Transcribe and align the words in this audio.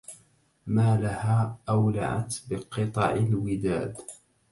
ما 0.67 0.97
لها 0.97 1.57
أولعت 1.69 2.35
بقطع 2.49 3.11
الوداد 3.13 3.97